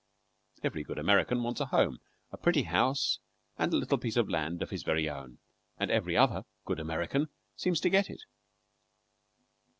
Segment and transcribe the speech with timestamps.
[0.63, 1.99] Every good American wants a home
[2.31, 3.19] a pretty house
[3.59, 5.37] and a little piece of land of his very own;
[5.77, 8.23] and every other good American seems to get it.